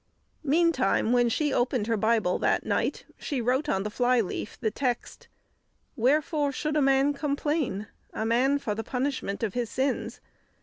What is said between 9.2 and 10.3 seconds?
of his sins?"